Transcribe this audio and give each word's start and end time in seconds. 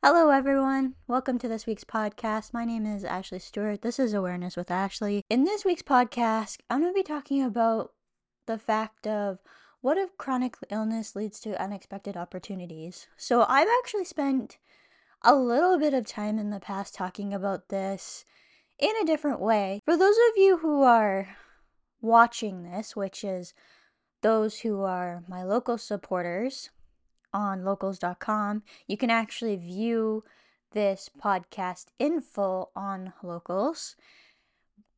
Hello, 0.00 0.30
everyone. 0.30 0.94
Welcome 1.08 1.40
to 1.40 1.48
this 1.48 1.66
week's 1.66 1.82
podcast. 1.82 2.54
My 2.54 2.64
name 2.64 2.86
is 2.86 3.02
Ashley 3.02 3.40
Stuart. 3.40 3.82
This 3.82 3.98
is 3.98 4.14
Awareness 4.14 4.56
with 4.56 4.70
Ashley. 4.70 5.24
In 5.28 5.42
this 5.42 5.64
week's 5.64 5.82
podcast, 5.82 6.58
I'm 6.70 6.82
going 6.82 6.92
to 6.92 6.96
be 6.96 7.02
talking 7.02 7.42
about 7.42 7.94
the 8.46 8.58
fact 8.58 9.08
of 9.08 9.40
what 9.80 9.98
if 9.98 10.16
chronic 10.16 10.54
illness 10.70 11.16
leads 11.16 11.40
to 11.40 11.60
unexpected 11.60 12.16
opportunities. 12.16 13.08
So, 13.16 13.44
I've 13.48 13.66
actually 13.80 14.04
spent 14.04 14.58
a 15.22 15.34
little 15.34 15.80
bit 15.80 15.94
of 15.94 16.06
time 16.06 16.38
in 16.38 16.50
the 16.50 16.60
past 16.60 16.94
talking 16.94 17.34
about 17.34 17.68
this 17.68 18.24
in 18.78 18.92
a 19.02 19.04
different 19.04 19.40
way. 19.40 19.80
For 19.84 19.96
those 19.96 20.16
of 20.30 20.36
you 20.36 20.58
who 20.58 20.82
are 20.82 21.36
watching 22.00 22.62
this, 22.62 22.94
which 22.94 23.24
is 23.24 23.52
those 24.22 24.60
who 24.60 24.80
are 24.82 25.24
my 25.26 25.42
local 25.42 25.76
supporters, 25.76 26.70
on 27.32 27.64
locals.com. 27.64 28.62
You 28.86 28.96
can 28.96 29.10
actually 29.10 29.56
view 29.56 30.24
this 30.72 31.10
podcast 31.22 31.86
in 31.98 32.20
full 32.20 32.70
on 32.76 33.12
locals. 33.22 33.96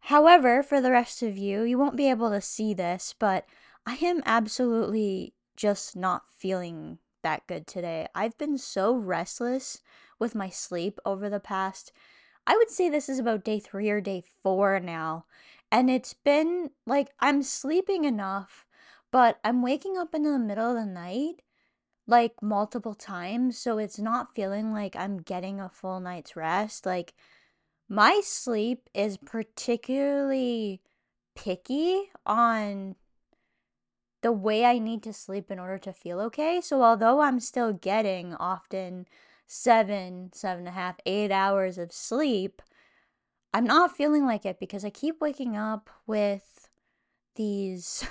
However, 0.05 0.63
for 0.63 0.81
the 0.81 0.91
rest 0.91 1.23
of 1.23 1.37
you, 1.37 1.63
you 1.63 1.79
won't 1.79 1.97
be 1.97 2.09
able 2.09 2.31
to 2.31 2.41
see 2.41 2.75
this, 2.75 3.15
but 3.19 3.45
I 3.87 3.95
am 4.03 4.23
absolutely 4.25 5.35
just 5.57 5.95
not 5.95 6.23
feeling 6.29 6.99
that 7.23 7.47
good 7.47 7.67
today. 7.67 8.09
I've 8.15 8.37
been 8.39 8.57
so 8.59 8.95
restless 8.95 9.83
with 10.19 10.35
my 10.35 10.49
sleep 10.51 10.99
over 11.05 11.29
the 11.29 11.41
past, 11.41 11.93
I 12.47 12.57
would 12.57 12.71
say 12.71 12.89
this 12.89 13.09
is 13.09 13.19
about 13.19 13.45
day 13.45 13.59
three 13.59 13.91
or 13.91 14.01
day 14.01 14.23
four 14.43 14.81
now. 14.81 15.25
And 15.73 15.91
it's 15.91 16.15
been 16.15 16.71
like 16.87 17.11
I'm 17.21 17.43
sleeping 17.43 18.05
enough, 18.05 18.67
but 19.11 19.39
I'm 19.45 19.63
waking 19.63 19.97
up 19.97 20.15
in 20.15 20.23
the 20.23 20.39
middle 20.39 20.71
of 20.71 20.77
the 20.77 20.87
night 20.87 21.43
like 22.11 22.43
multiple 22.43 22.95
times, 22.95 23.57
so 23.57 23.79
it's 23.79 23.99
not 23.99 24.35
feeling 24.35 24.73
like 24.73 24.97
I'm 24.97 25.19
getting 25.19 25.61
a 25.61 25.69
full 25.69 26.01
night's 26.01 26.37
rest. 26.37 26.85
Like 26.85 27.15
my 27.89 28.21
sleep 28.25 28.91
is 28.95 29.17
particularly 29.17 30.81
picky 31.35 32.11
on 32.27 32.97
the 34.23 34.33
way 34.33 34.65
I 34.65 34.79
need 34.79 35.03
to 35.05 35.13
sleep 35.13 35.51
in 35.51 35.59
order 35.59 35.79
to 35.79 35.93
feel 35.93 36.21
okay. 36.21 36.61
So 36.61 36.83
although 36.83 37.21
I'm 37.21 37.41
still 37.41 37.73
getting 37.73 38.35
often 38.35 39.07
seven, 39.47 40.31
seven 40.35 40.61
and 40.61 40.69
a 40.69 40.73
half, 40.73 40.97
eight 41.07 41.33
hours 41.33 41.79
of 41.79 41.93
sleep, 41.93 42.61
I'm 43.55 43.65
not 43.65 43.97
feeling 43.97 44.27
like 44.27 44.45
it 44.45 44.61
because 44.61 44.85
I 44.85 44.91
keep 44.91 45.21
waking 45.21 45.57
up 45.57 45.91
with 46.07 46.69
these 47.37 48.05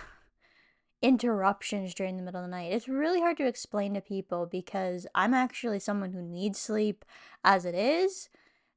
interruptions 1.02 1.94
during 1.94 2.18
the 2.18 2.24
middle 2.24 2.42
of 2.42 2.46
the 2.46 2.52
night. 2.52 2.72
It's 2.72 2.88
really 2.88 3.20
hard 3.20 3.38
to 3.38 3.48
explain 3.48 3.94
to 3.94 4.02
people 4.02 4.46
because 4.46 5.08
I'm 5.16 5.34
actually 5.34 5.80
someone 5.80 6.14
who 6.14 6.22
needs 6.22 6.60
sleep 6.60 7.06
as 7.44 7.66
it 7.66 7.76
is. 7.76 8.30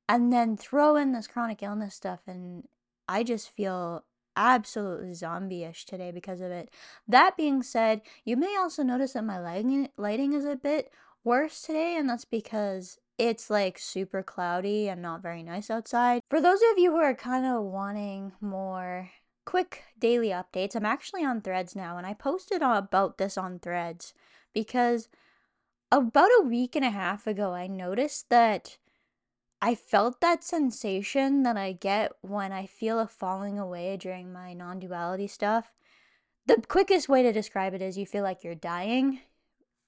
And 0.08 0.32
then 0.32 0.56
throw 0.56 0.96
in 0.96 1.12
this 1.12 1.28
chronic 1.28 1.62
illness 1.62 1.94
stuff, 1.94 2.20
and 2.26 2.66
I 3.08 3.22
just 3.22 3.48
feel 3.48 4.04
absolutely 4.36 5.14
zombie-ish 5.14 5.86
today 5.86 6.10
because 6.10 6.40
of 6.40 6.50
it. 6.50 6.70
That 7.06 7.36
being 7.36 7.62
said, 7.62 8.02
you 8.24 8.36
may 8.36 8.54
also 8.58 8.82
notice 8.82 9.12
that 9.12 9.24
my 9.24 9.38
lighting 9.38 9.88
lighting 9.96 10.32
is 10.34 10.44
a 10.44 10.56
bit 10.56 10.92
worse 11.24 11.62
today, 11.62 11.96
and 11.96 12.10
that's 12.10 12.26
because 12.26 12.98
it's 13.16 13.48
like 13.48 13.78
super 13.78 14.22
cloudy 14.24 14.88
and 14.88 15.00
not 15.00 15.22
very 15.22 15.42
nice 15.42 15.70
outside. 15.70 16.20
For 16.28 16.40
those 16.40 16.60
of 16.72 16.78
you 16.78 16.90
who 16.90 16.98
are 16.98 17.14
kind 17.14 17.46
of 17.46 17.62
wanting 17.62 18.32
more 18.40 19.08
quick 19.44 19.84
daily 19.98 20.28
updates. 20.28 20.74
I'm 20.74 20.86
actually 20.86 21.24
on 21.24 21.40
threads 21.40 21.76
now, 21.76 21.96
and 21.96 22.06
I 22.06 22.14
posted 22.14 22.62
about 22.62 23.18
this 23.18 23.36
on 23.36 23.58
threads 23.58 24.14
because 24.52 25.08
about 25.90 26.30
a 26.40 26.46
week 26.46 26.74
and 26.74 26.84
a 26.84 26.90
half 26.90 27.26
ago, 27.26 27.52
I 27.52 27.66
noticed 27.66 28.30
that 28.30 28.78
I 29.60 29.74
felt 29.76 30.20
that 30.20 30.42
sensation 30.42 31.44
that 31.44 31.56
I 31.56 31.72
get 31.72 32.12
when 32.20 32.50
I 32.50 32.66
feel 32.66 32.98
a 32.98 33.06
falling 33.06 33.58
away 33.58 33.96
during 33.96 34.32
my 34.32 34.54
non 34.54 34.80
duality 34.80 35.28
stuff. 35.28 35.72
The 36.46 36.62
quickest 36.66 37.08
way 37.08 37.22
to 37.22 37.32
describe 37.32 37.72
it 37.72 37.82
is 37.82 37.96
you 37.96 38.06
feel 38.06 38.24
like 38.24 38.42
you're 38.42 38.56
dying. 38.56 39.20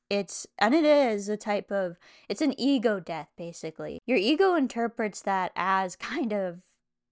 It's, 0.09 0.47
and 0.59 0.75
it 0.75 0.85
is 0.85 1.29
a 1.29 1.37
type 1.37 1.73
of, 1.73 1.97
it's 2.29 2.43
an 2.43 2.55
ego 2.61 3.01
death 3.01 3.31
basically. 3.37 3.99
Your 4.07 4.19
ego 4.19 4.55
interprets 4.55 5.23
that 5.23 5.51
as 5.57 5.97
kind 5.97 6.33
of 6.33 6.63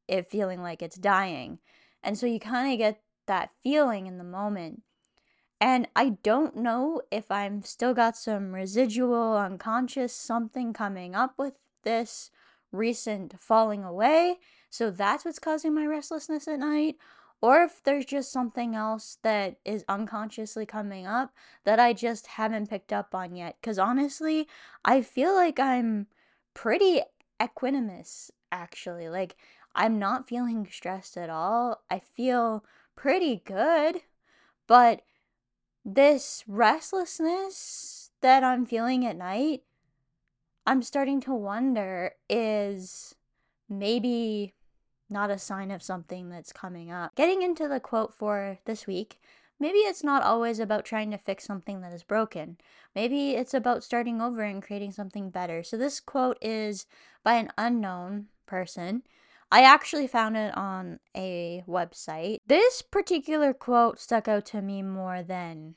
it 0.07 0.31
feeling 0.31 0.63
like 0.63 0.83
it's 0.83 0.97
dying. 0.97 1.59
And 2.03 2.19
so 2.19 2.27
you 2.27 2.41
kind 2.41 2.73
of 2.73 2.79
get 2.79 3.01
that 3.27 3.51
feeling 3.63 4.07
in 4.07 4.19
the 4.19 4.25
moment. 4.25 4.83
And 5.61 5.87
I 5.95 6.17
don't 6.25 6.57
know 6.57 7.03
if 7.11 7.31
I'm 7.31 7.63
still 7.63 7.95
got 7.95 8.17
some 8.17 8.53
residual 8.53 9.37
unconscious 9.37 10.13
something 10.13 10.73
coming 10.73 11.15
up 11.15 11.35
with 11.39 11.55
this 11.85 12.31
recent 12.73 13.39
falling 13.39 13.85
away. 13.85 14.39
So 14.71 14.91
that's 14.91 15.25
what's 15.25 15.39
causing 15.39 15.75
my 15.75 15.87
restlessness 15.87 16.49
at 16.49 16.59
night. 16.59 16.97
Or 17.41 17.63
if 17.63 17.83
there's 17.83 18.05
just 18.05 18.33
something 18.33 18.75
else 18.75 19.19
that 19.23 19.57
is 19.65 19.85
unconsciously 19.89 20.65
coming 20.65 21.07
up 21.07 21.33
that 21.65 21.79
I 21.79 21.93
just 21.93 22.27
haven't 22.29 22.71
picked 22.71 22.93
up 22.93 23.15
on 23.15 23.35
yet. 23.37 23.57
Because 23.61 23.79
honestly, 23.79 24.49
I 24.85 25.03
feel 25.03 25.35
like 25.35 25.61
I'm 25.61 26.07
pretty 26.55 27.03
equanimous, 27.41 28.31
actually. 28.51 29.09
Like, 29.09 29.37
I'm 29.75 29.99
not 29.99 30.29
feeling 30.29 30.69
stressed 30.71 31.17
at 31.17 31.31
all. 31.31 31.83
I 31.91 31.99
feel 31.99 32.65
pretty 32.97 33.43
good, 33.45 34.03
but 34.67 35.03
this 35.85 36.45
restlessness 36.47 38.11
that 38.21 38.45
I'm 38.45 38.67
feeling 38.67 39.05
at 39.05 39.17
night, 39.17 39.63
I'm 40.67 40.83
starting 40.83 41.21
to 41.23 41.35
wonder 41.35 42.13
is 42.29 43.15
maybe 43.69 44.55
not 45.11 45.31
a 45.31 45.39
sign 45.39 45.71
of 45.71 45.83
something 45.83 46.31
that's 46.31 46.53
coming 46.53 46.91
up. 46.91 47.15
Getting 47.15 47.43
into 47.43 47.69
the 47.69 47.81
quote 47.81 48.15
for 48.15 48.59
this 48.65 48.87
week, 48.87 49.21
maybe 49.59 49.79
it's 49.79 50.05
not 50.05 50.23
always 50.23 50.59
about 50.59 50.85
trying 50.85 51.11
to 51.11 51.19
fix 51.19 51.45
something 51.45 51.81
that 51.81 51.93
is 51.93 52.03
broken. 52.03 52.59
Maybe 52.95 53.33
it's 53.33 53.55
about 53.55 53.85
starting 53.85 54.21
over 54.21 54.43
and 54.43 54.63
creating 54.63 54.93
something 54.93 55.31
better. 55.31 55.63
So 55.63 55.77
this 55.77 56.01
quote 56.01 56.39
is 56.41 56.87
by 57.25 57.35
an 57.35 57.51
unknown 57.59 58.27
person 58.47 59.03
I 59.53 59.65
actually 59.65 60.07
found 60.07 60.39
it 60.39 60.57
on 60.57 60.99
a 61.15 61.63
website. 61.69 62.39
This 62.47 62.81
particular 62.81 63.53
quote 63.53 64.01
stuck 64.01 64.27
out 64.27 64.47
to 64.47 64.63
me 64.63 64.81
more 64.81 65.23
than 65.23 65.75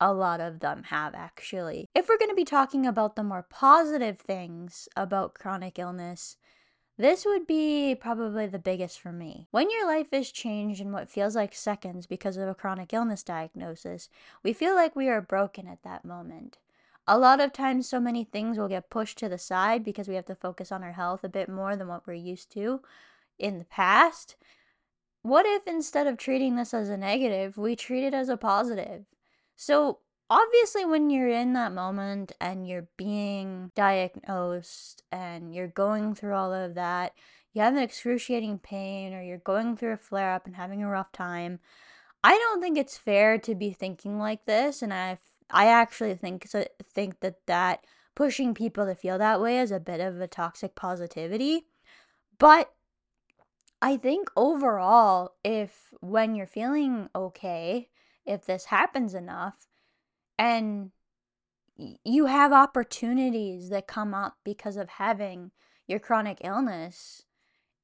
a 0.00 0.14
lot 0.14 0.40
of 0.40 0.60
them 0.60 0.84
have 0.84 1.14
actually. 1.14 1.90
If 1.94 2.08
we're 2.08 2.16
going 2.16 2.30
to 2.30 2.34
be 2.34 2.46
talking 2.46 2.86
about 2.86 3.14
the 3.14 3.22
more 3.22 3.46
positive 3.50 4.18
things 4.18 4.88
about 4.96 5.34
chronic 5.34 5.78
illness, 5.78 6.38
this 6.96 7.26
would 7.26 7.46
be 7.46 7.94
probably 7.94 8.46
the 8.46 8.58
biggest 8.58 8.98
for 8.98 9.12
me. 9.12 9.46
When 9.50 9.70
your 9.70 9.86
life 9.86 10.10
is 10.14 10.32
changed 10.32 10.80
in 10.80 10.90
what 10.90 11.10
feels 11.10 11.36
like 11.36 11.54
seconds 11.54 12.06
because 12.06 12.38
of 12.38 12.48
a 12.48 12.54
chronic 12.54 12.94
illness 12.94 13.22
diagnosis, 13.22 14.08
we 14.42 14.54
feel 14.54 14.74
like 14.74 14.96
we 14.96 15.10
are 15.10 15.20
broken 15.20 15.68
at 15.68 15.82
that 15.82 16.06
moment. 16.06 16.56
A 17.06 17.18
lot 17.18 17.40
of 17.40 17.52
times, 17.52 17.88
so 17.88 17.98
many 17.98 18.24
things 18.24 18.58
will 18.58 18.68
get 18.68 18.90
pushed 18.90 19.18
to 19.18 19.28
the 19.28 19.38
side 19.38 19.82
because 19.82 20.08
we 20.08 20.14
have 20.14 20.26
to 20.26 20.34
focus 20.34 20.70
on 20.70 20.84
our 20.84 20.92
health 20.92 21.24
a 21.24 21.28
bit 21.28 21.48
more 21.48 21.74
than 21.74 21.88
what 21.88 22.06
we're 22.06 22.14
used 22.14 22.52
to 22.52 22.80
in 23.38 23.58
the 23.58 23.64
past. 23.64 24.36
What 25.22 25.46
if 25.46 25.66
instead 25.66 26.06
of 26.06 26.16
treating 26.16 26.56
this 26.56 26.72
as 26.72 26.88
a 26.88 26.96
negative, 26.96 27.56
we 27.56 27.74
treat 27.74 28.04
it 28.04 28.14
as 28.14 28.28
a 28.28 28.36
positive? 28.36 29.04
So, 29.56 29.98
obviously, 30.30 30.84
when 30.84 31.10
you're 31.10 31.28
in 31.28 31.52
that 31.54 31.72
moment 31.72 32.32
and 32.40 32.66
you're 32.68 32.88
being 32.96 33.72
diagnosed 33.74 35.02
and 35.10 35.52
you're 35.54 35.68
going 35.68 36.14
through 36.14 36.34
all 36.34 36.52
of 36.52 36.74
that, 36.74 37.14
you 37.52 37.62
have 37.62 37.74
an 37.74 37.82
excruciating 37.82 38.58
pain 38.58 39.12
or 39.12 39.22
you're 39.22 39.38
going 39.38 39.76
through 39.76 39.92
a 39.92 39.96
flare 39.96 40.32
up 40.32 40.46
and 40.46 40.56
having 40.56 40.82
a 40.82 40.88
rough 40.88 41.12
time. 41.12 41.58
I 42.24 42.38
don't 42.38 42.60
think 42.60 42.78
it's 42.78 42.96
fair 42.96 43.38
to 43.38 43.54
be 43.54 43.72
thinking 43.72 44.18
like 44.18 44.44
this, 44.46 44.82
and 44.82 44.94
I 44.94 45.18
I 45.52 45.66
actually 45.66 46.14
think 46.14 46.48
think 46.92 47.20
that 47.20 47.46
that 47.46 47.84
pushing 48.14 48.54
people 48.54 48.86
to 48.86 48.94
feel 48.94 49.18
that 49.18 49.40
way 49.40 49.58
is 49.58 49.70
a 49.70 49.80
bit 49.80 50.00
of 50.00 50.20
a 50.20 50.26
toxic 50.26 50.74
positivity. 50.74 51.66
But 52.38 52.72
I 53.80 53.96
think 53.96 54.30
overall, 54.36 55.34
if 55.44 55.92
when 56.00 56.34
you're 56.34 56.46
feeling 56.46 57.08
okay, 57.14 57.88
if 58.24 58.46
this 58.46 58.66
happens 58.66 59.14
enough 59.14 59.66
and 60.38 60.92
you 61.76 62.26
have 62.26 62.52
opportunities 62.52 63.70
that 63.70 63.86
come 63.86 64.14
up 64.14 64.36
because 64.44 64.76
of 64.76 64.88
having 64.88 65.50
your 65.86 65.98
chronic 65.98 66.38
illness, 66.42 67.24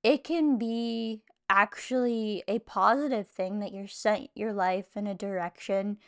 it 0.02 0.24
can 0.24 0.56
be 0.56 1.22
actually 1.50 2.44
a 2.46 2.58
positive 2.60 3.26
thing 3.26 3.58
that 3.58 3.72
you're 3.72 3.88
set 3.88 4.28
your 4.34 4.52
life 4.52 4.96
in 4.96 5.06
a 5.06 5.14
direction 5.14 5.98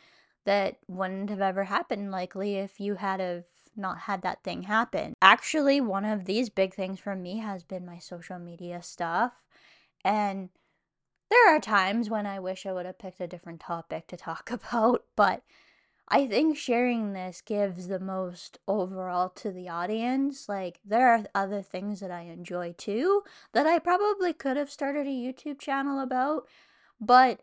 that 0.45 0.77
wouldn't 0.87 1.29
have 1.29 1.41
ever 1.41 1.65
happened 1.65 2.11
likely 2.11 2.55
if 2.55 2.79
you 2.79 2.95
had 2.95 3.19
have 3.19 3.45
not 3.75 3.99
had 3.99 4.21
that 4.21 4.43
thing 4.43 4.63
happen. 4.63 5.13
Actually, 5.21 5.79
one 5.79 6.05
of 6.05 6.25
these 6.25 6.49
big 6.49 6.73
things 6.73 6.99
for 6.99 7.15
me 7.15 7.37
has 7.37 7.63
been 7.63 7.85
my 7.85 7.97
social 7.97 8.39
media 8.39 8.81
stuff. 8.81 9.33
And 10.03 10.49
there 11.29 11.55
are 11.55 11.59
times 11.59 12.09
when 12.09 12.25
I 12.25 12.39
wish 12.39 12.65
I 12.65 12.73
would 12.73 12.85
have 12.85 12.99
picked 12.99 13.21
a 13.21 13.27
different 13.27 13.61
topic 13.61 14.07
to 14.07 14.17
talk 14.17 14.51
about, 14.69 15.05
but 15.15 15.43
I 16.09 16.27
think 16.27 16.57
sharing 16.57 17.13
this 17.13 17.41
gives 17.41 17.87
the 17.87 17.99
most 17.99 18.59
overall 18.67 19.29
to 19.29 19.51
the 19.51 19.69
audience. 19.69 20.49
Like, 20.49 20.79
there 20.83 21.07
are 21.07 21.23
other 21.33 21.61
things 21.61 22.01
that 22.01 22.11
I 22.11 22.23
enjoy 22.23 22.73
too 22.77 23.23
that 23.53 23.65
I 23.65 23.79
probably 23.79 24.33
could 24.33 24.57
have 24.57 24.69
started 24.69 25.07
a 25.07 25.09
YouTube 25.09 25.59
channel 25.59 26.01
about, 26.01 26.47
but 26.99 27.39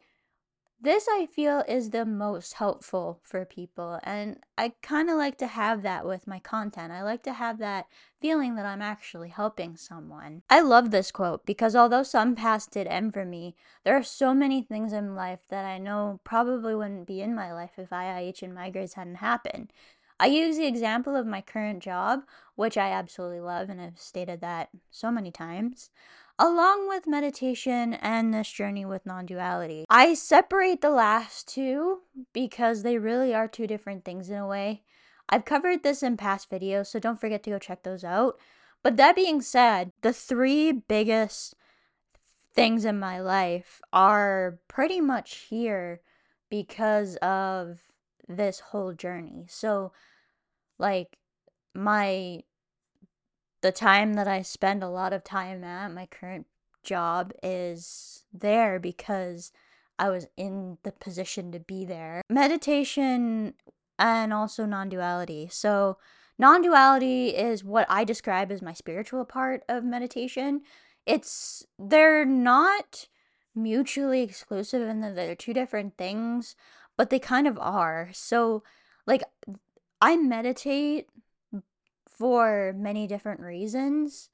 this 0.80 1.08
I 1.10 1.26
feel 1.26 1.64
is 1.66 1.90
the 1.90 2.04
most 2.04 2.54
helpful 2.54 3.20
for 3.22 3.44
people, 3.44 3.98
and 4.04 4.38
I 4.56 4.74
kind 4.80 5.10
of 5.10 5.16
like 5.16 5.36
to 5.38 5.46
have 5.48 5.82
that 5.82 6.06
with 6.06 6.26
my 6.26 6.38
content. 6.38 6.92
I 6.92 7.02
like 7.02 7.22
to 7.24 7.32
have 7.32 7.58
that 7.58 7.86
feeling 8.20 8.54
that 8.54 8.66
I'm 8.66 8.82
actually 8.82 9.30
helping 9.30 9.76
someone. 9.76 10.42
I 10.48 10.60
love 10.60 10.90
this 10.90 11.10
quote 11.10 11.44
because 11.44 11.74
although 11.74 12.04
some 12.04 12.34
past 12.36 12.70
did 12.70 12.86
end 12.86 13.12
for 13.12 13.24
me, 13.24 13.56
there 13.84 13.96
are 13.96 14.04
so 14.04 14.32
many 14.32 14.62
things 14.62 14.92
in 14.92 15.16
life 15.16 15.40
that 15.48 15.64
I 15.64 15.78
know 15.78 16.20
probably 16.22 16.74
wouldn't 16.74 17.06
be 17.06 17.20
in 17.20 17.34
my 17.34 17.52
life 17.52 17.72
if 17.76 17.90
IIH 17.90 18.42
and 18.42 18.56
migraines 18.56 18.94
hadn't 18.94 19.16
happened. 19.16 19.72
I 20.20 20.26
use 20.26 20.56
the 20.56 20.66
example 20.66 21.14
of 21.14 21.26
my 21.26 21.40
current 21.40 21.80
job, 21.80 22.22
which 22.56 22.76
I 22.76 22.90
absolutely 22.90 23.40
love, 23.40 23.68
and 23.68 23.80
I've 23.80 23.98
stated 23.98 24.40
that 24.40 24.70
so 24.90 25.10
many 25.10 25.30
times 25.30 25.90
along 26.38 26.88
with 26.88 27.06
meditation 27.06 27.94
and 27.94 28.32
this 28.32 28.50
journey 28.50 28.84
with 28.84 29.06
non 29.06 29.26
duality. 29.26 29.84
I 29.90 30.14
separate 30.14 30.80
the 30.80 30.90
last 30.90 31.48
two 31.48 32.00
because 32.32 32.82
they 32.82 32.98
really 32.98 33.34
are 33.34 33.48
two 33.48 33.66
different 33.66 34.04
things 34.04 34.30
in 34.30 34.36
a 34.38 34.46
way. 34.46 34.82
I've 35.28 35.44
covered 35.44 35.82
this 35.82 36.02
in 36.02 36.16
past 36.16 36.50
videos, 36.50 36.86
so 36.86 36.98
don't 36.98 37.20
forget 37.20 37.42
to 37.44 37.50
go 37.50 37.58
check 37.58 37.82
those 37.82 38.04
out. 38.04 38.38
But 38.82 38.96
that 38.96 39.16
being 39.16 39.42
said, 39.42 39.92
the 40.02 40.12
three 40.12 40.72
biggest 40.72 41.54
things 42.54 42.84
in 42.84 42.98
my 42.98 43.20
life 43.20 43.80
are 43.92 44.58
pretty 44.68 45.00
much 45.00 45.46
here 45.50 46.00
because 46.48 47.16
of 47.16 47.80
this 48.26 48.60
whole 48.60 48.92
journey. 48.92 49.46
So, 49.48 49.92
like, 50.78 51.18
my 51.74 52.42
the 53.60 53.72
time 53.72 54.14
that 54.14 54.28
I 54.28 54.42
spend 54.42 54.82
a 54.82 54.88
lot 54.88 55.12
of 55.12 55.24
time 55.24 55.64
at 55.64 55.92
my 55.92 56.06
current 56.06 56.46
job 56.82 57.32
is 57.42 58.24
there 58.32 58.78
because 58.78 59.52
I 59.98 60.10
was 60.10 60.26
in 60.36 60.78
the 60.84 60.92
position 60.92 61.50
to 61.52 61.60
be 61.60 61.84
there. 61.84 62.22
Meditation 62.30 63.54
and 63.98 64.32
also 64.32 64.64
non 64.64 64.88
duality. 64.88 65.48
So, 65.50 65.98
non 66.38 66.62
duality 66.62 67.30
is 67.30 67.64
what 67.64 67.86
I 67.88 68.04
describe 68.04 68.52
as 68.52 68.62
my 68.62 68.72
spiritual 68.72 69.24
part 69.24 69.64
of 69.68 69.84
meditation. 69.84 70.62
It's, 71.04 71.66
they're 71.78 72.24
not 72.24 73.08
mutually 73.54 74.22
exclusive 74.22 74.86
and 74.86 75.02
they're 75.02 75.34
two 75.34 75.54
different 75.54 75.96
things, 75.96 76.54
but 76.96 77.10
they 77.10 77.18
kind 77.18 77.48
of 77.48 77.58
are. 77.58 78.10
So, 78.12 78.62
like, 79.06 79.22
I 80.00 80.16
meditate 80.16 81.08
for 82.18 82.74
many 82.76 83.06
different 83.06 83.40
reasons, 83.40 84.30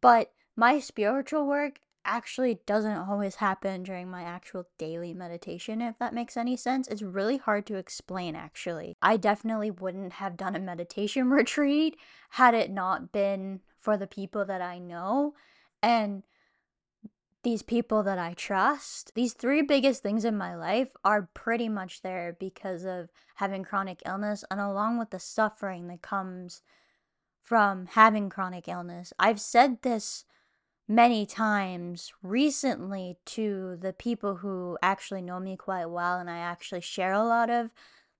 but 0.00 0.32
my 0.56 0.78
spiritual 0.78 1.46
work 1.46 1.80
actually 2.04 2.60
doesn't 2.66 2.96
always 2.96 3.36
happen 3.36 3.82
during 3.82 4.10
my 4.10 4.22
actual 4.22 4.66
daily 4.78 5.14
meditation, 5.14 5.80
if 5.80 5.98
that 5.98 6.14
makes 6.14 6.36
any 6.36 6.56
sense. 6.56 6.86
It's 6.88 7.02
really 7.02 7.38
hard 7.38 7.66
to 7.66 7.76
explain, 7.76 8.36
actually. 8.36 8.96
I 9.00 9.16
definitely 9.16 9.70
wouldn't 9.70 10.14
have 10.14 10.36
done 10.36 10.54
a 10.54 10.60
meditation 10.60 11.30
retreat 11.30 11.96
had 12.30 12.54
it 12.54 12.70
not 12.70 13.10
been 13.10 13.60
for 13.76 13.96
the 13.96 14.06
people 14.06 14.44
that 14.44 14.60
I 14.60 14.78
know 14.78 15.34
and 15.82 16.22
these 17.42 17.62
people 17.62 18.02
that 18.02 18.18
I 18.18 18.32
trust. 18.34 19.12
These 19.14 19.34
three 19.34 19.60
biggest 19.62 20.02
things 20.02 20.24
in 20.24 20.36
my 20.36 20.56
life 20.56 20.96
are 21.04 21.28
pretty 21.34 21.68
much 21.68 22.02
there 22.02 22.36
because 22.38 22.84
of 22.84 23.10
having 23.36 23.64
chronic 23.64 24.02
illness 24.06 24.44
and 24.50 24.60
along 24.60 24.98
with 24.98 25.10
the 25.10 25.18
suffering 25.18 25.88
that 25.88 26.00
comes 26.00 26.62
from 27.44 27.86
having 27.90 28.30
chronic 28.30 28.66
illness. 28.66 29.12
I've 29.18 29.40
said 29.40 29.82
this 29.82 30.24
many 30.88 31.26
times 31.26 32.10
recently 32.22 33.18
to 33.26 33.76
the 33.76 33.92
people 33.92 34.36
who 34.36 34.78
actually 34.82 35.20
know 35.20 35.38
me 35.38 35.54
quite 35.54 35.86
well, 35.86 36.18
and 36.18 36.30
I 36.30 36.38
actually 36.38 36.80
share 36.80 37.12
a 37.12 37.22
lot 37.22 37.50
of 37.50 37.70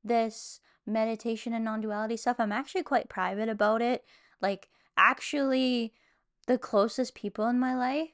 this 0.05 0.61
meditation 0.87 1.55
and 1.55 1.65
non 1.65 1.81
duality 1.81 2.19
stuff. 2.19 2.37
I'm 2.39 2.53
actually 2.53 2.83
quite 2.83 3.09
private 3.09 3.49
about 3.49 3.81
it. 3.81 4.05
Like, 4.43 4.69
actually, 4.99 5.95
the 6.47 6.59
closest 6.59 7.15
people 7.15 7.47
in 7.47 7.59
my 7.59 7.75
life 7.75 8.11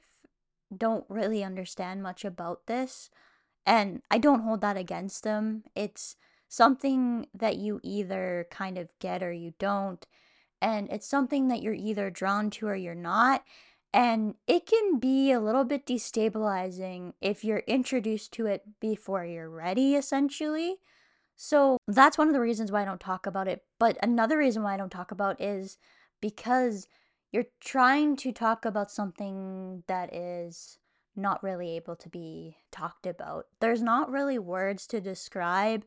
don't 0.75 1.03
really 1.09 1.43
understand 1.43 2.01
much 2.01 2.23
about 2.23 2.67
this, 2.67 3.09
and 3.65 4.01
I 4.09 4.17
don't 4.17 4.43
hold 4.43 4.61
that 4.61 4.77
against 4.77 5.23
them. 5.23 5.65
It's 5.75 6.15
something 6.47 7.27
that 7.33 7.57
you 7.57 7.81
either 7.83 8.47
kind 8.49 8.77
of 8.77 8.87
get 8.99 9.21
or 9.21 9.33
you 9.33 9.53
don't 9.59 10.07
and 10.61 10.89
it's 10.91 11.07
something 11.07 11.47
that 11.47 11.61
you're 11.61 11.73
either 11.73 12.09
drawn 12.09 12.49
to 12.51 12.67
or 12.67 12.75
you're 12.75 12.95
not. 12.95 13.43
And 13.93 14.35
it 14.47 14.65
can 14.65 14.99
be 14.99 15.31
a 15.31 15.39
little 15.39 15.65
bit 15.65 15.85
destabilizing 15.85 17.13
if 17.19 17.43
you're 17.43 17.63
introduced 17.67 18.31
to 18.33 18.45
it 18.45 18.63
before 18.79 19.25
you're 19.25 19.49
ready, 19.49 19.95
essentially. 19.95 20.77
So 21.35 21.77
that's 21.87 22.17
one 22.17 22.27
of 22.27 22.33
the 22.33 22.39
reasons 22.39 22.71
why 22.71 22.83
I 22.83 22.85
don't 22.85 23.01
talk 23.01 23.25
about 23.25 23.47
it. 23.47 23.63
But 23.79 23.97
another 24.01 24.37
reason 24.37 24.63
why 24.63 24.75
I 24.75 24.77
don't 24.77 24.91
talk 24.91 25.11
about 25.11 25.41
is 25.41 25.77
because 26.21 26.87
you're 27.31 27.47
trying 27.59 28.15
to 28.17 28.31
talk 28.31 28.63
about 28.63 28.91
something 28.91 29.83
that 29.87 30.13
is 30.13 30.77
not 31.15 31.43
really 31.43 31.75
able 31.75 31.95
to 31.97 32.09
be 32.09 32.57
talked 32.71 33.05
about. 33.05 33.47
There's 33.59 33.81
not 33.81 34.09
really 34.09 34.39
words 34.39 34.87
to 34.87 35.01
describe 35.01 35.83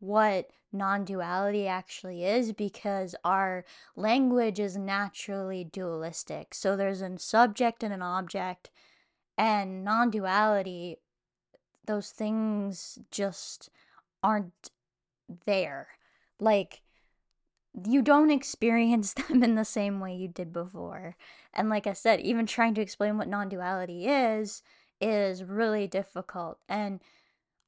what 0.00 0.50
non 0.72 1.04
duality 1.04 1.66
actually 1.66 2.24
is 2.24 2.52
because 2.52 3.14
our 3.24 3.64
language 3.96 4.58
is 4.58 4.76
naturally 4.76 5.64
dualistic. 5.64 6.54
So 6.54 6.76
there's 6.76 7.02
a 7.02 7.18
subject 7.18 7.82
and 7.82 7.92
an 7.92 8.02
object, 8.02 8.70
and 9.38 9.84
non 9.84 10.10
duality, 10.10 10.96
those 11.86 12.10
things 12.10 12.98
just 13.10 13.70
aren't 14.22 14.70
there. 15.44 15.88
Like, 16.38 16.82
you 17.86 18.02
don't 18.02 18.30
experience 18.30 19.12
them 19.28 19.42
in 19.42 19.54
the 19.54 19.64
same 19.64 20.00
way 20.00 20.14
you 20.14 20.28
did 20.28 20.52
before. 20.52 21.16
And 21.52 21.68
like 21.68 21.86
I 21.86 21.92
said, 21.92 22.20
even 22.20 22.46
trying 22.46 22.74
to 22.74 22.80
explain 22.80 23.18
what 23.18 23.28
non 23.28 23.48
duality 23.48 24.06
is, 24.06 24.62
is 25.00 25.44
really 25.44 25.86
difficult. 25.86 26.58
And 26.68 27.00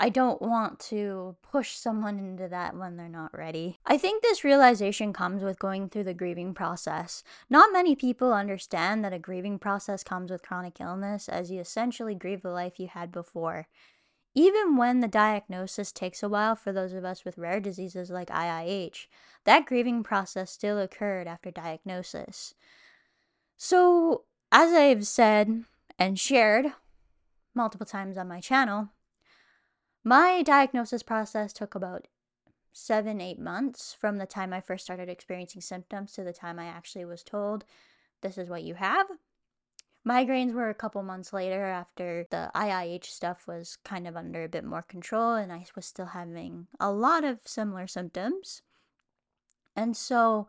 I 0.02 0.08
don't 0.08 0.42
want 0.42 0.80
to 0.90 1.36
push 1.42 1.76
someone 1.76 2.18
into 2.18 2.48
that 2.48 2.76
when 2.76 2.96
they're 2.96 3.08
not 3.08 3.38
ready. 3.38 3.78
I 3.86 3.96
think 3.98 4.20
this 4.20 4.42
realization 4.42 5.12
comes 5.12 5.44
with 5.44 5.60
going 5.60 5.88
through 5.88 6.02
the 6.02 6.12
grieving 6.12 6.54
process. 6.54 7.22
Not 7.48 7.72
many 7.72 7.94
people 7.94 8.32
understand 8.32 9.04
that 9.04 9.12
a 9.12 9.20
grieving 9.20 9.60
process 9.60 10.02
comes 10.02 10.32
with 10.32 10.42
chronic 10.42 10.80
illness, 10.80 11.28
as 11.28 11.52
you 11.52 11.60
essentially 11.60 12.16
grieve 12.16 12.42
the 12.42 12.50
life 12.50 12.80
you 12.80 12.88
had 12.88 13.12
before. 13.12 13.68
Even 14.34 14.76
when 14.76 14.98
the 14.98 15.06
diagnosis 15.06 15.92
takes 15.92 16.20
a 16.20 16.28
while 16.28 16.56
for 16.56 16.72
those 16.72 16.94
of 16.94 17.04
us 17.04 17.24
with 17.24 17.38
rare 17.38 17.60
diseases 17.60 18.10
like 18.10 18.28
IIH, 18.28 19.06
that 19.44 19.66
grieving 19.66 20.02
process 20.02 20.50
still 20.50 20.80
occurred 20.80 21.28
after 21.28 21.52
diagnosis. 21.52 22.54
So, 23.56 24.24
as 24.50 24.72
I've 24.72 25.06
said 25.06 25.62
and 25.96 26.18
shared 26.18 26.72
multiple 27.54 27.86
times 27.86 28.18
on 28.18 28.26
my 28.26 28.40
channel, 28.40 28.88
my 30.04 30.42
diagnosis 30.42 31.02
process 31.02 31.52
took 31.52 31.74
about 31.74 32.08
seven, 32.72 33.20
eight 33.20 33.38
months 33.38 33.94
from 33.98 34.18
the 34.18 34.26
time 34.26 34.52
I 34.52 34.60
first 34.60 34.84
started 34.84 35.08
experiencing 35.08 35.60
symptoms 35.60 36.12
to 36.12 36.24
the 36.24 36.32
time 36.32 36.58
I 36.58 36.66
actually 36.66 37.04
was 37.04 37.22
told, 37.22 37.64
this 38.22 38.38
is 38.38 38.48
what 38.48 38.62
you 38.62 38.74
have. 38.74 39.06
Migraines 40.06 40.52
were 40.52 40.68
a 40.68 40.74
couple 40.74 41.02
months 41.02 41.32
later 41.32 41.64
after 41.64 42.26
the 42.30 42.50
IIH 42.54 43.04
stuff 43.04 43.46
was 43.46 43.78
kind 43.84 44.08
of 44.08 44.16
under 44.16 44.42
a 44.42 44.48
bit 44.48 44.64
more 44.64 44.82
control 44.82 45.34
and 45.34 45.52
I 45.52 45.64
was 45.76 45.86
still 45.86 46.06
having 46.06 46.66
a 46.80 46.90
lot 46.90 47.22
of 47.22 47.40
similar 47.44 47.86
symptoms. 47.86 48.62
And 49.76 49.96
so, 49.96 50.48